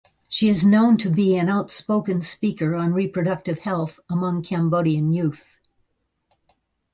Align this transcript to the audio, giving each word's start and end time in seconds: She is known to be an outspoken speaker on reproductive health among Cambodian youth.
She 0.27 0.49
is 0.49 0.65
known 0.65 0.97
to 0.97 1.11
be 1.11 1.37
an 1.37 1.47
outspoken 1.47 2.23
speaker 2.23 2.73
on 2.73 2.91
reproductive 2.91 3.59
health 3.59 3.99
among 4.09 4.41
Cambodian 4.41 5.13
youth. 5.13 5.59